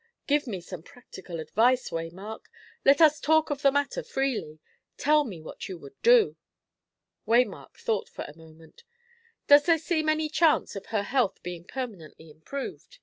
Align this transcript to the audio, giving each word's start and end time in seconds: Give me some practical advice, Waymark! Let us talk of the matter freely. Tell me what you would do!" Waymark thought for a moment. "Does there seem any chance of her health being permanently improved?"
Give 0.25 0.47
me 0.47 0.61
some 0.61 0.81
practical 0.81 1.39
advice, 1.39 1.91
Waymark! 1.91 2.45
Let 2.83 3.01
us 3.01 3.19
talk 3.19 3.51
of 3.51 3.61
the 3.61 3.71
matter 3.71 4.01
freely. 4.01 4.59
Tell 4.97 5.23
me 5.23 5.43
what 5.43 5.69
you 5.69 5.77
would 5.77 5.93
do!" 6.01 6.37
Waymark 7.27 7.77
thought 7.77 8.09
for 8.09 8.25
a 8.27 8.35
moment. 8.35 8.83
"Does 9.45 9.67
there 9.67 9.77
seem 9.77 10.09
any 10.09 10.27
chance 10.27 10.75
of 10.75 10.87
her 10.87 11.03
health 11.03 11.43
being 11.43 11.65
permanently 11.65 12.31
improved?" 12.31 12.97